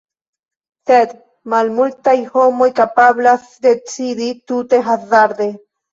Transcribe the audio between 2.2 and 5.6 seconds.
homoj kapablas decidi tute hazarde.